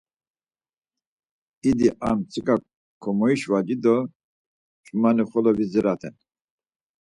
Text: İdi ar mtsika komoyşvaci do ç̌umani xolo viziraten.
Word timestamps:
İdi 1.69 1.89
ar 2.07 2.15
mtsika 2.17 2.55
komoyşvaci 3.01 3.75
do 3.83 3.95
ç̌umani 4.85 5.23
xolo 5.29 5.51
viziraten. 5.57 6.15